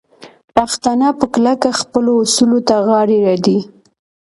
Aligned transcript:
پښتانه 0.55 1.07
په 1.19 1.25
کلکه 1.33 1.69
خپلو 1.81 2.11
اصولو 2.23 2.59
ته 2.67 2.75
غاړه 2.87 3.17
ږدي. 3.39 3.59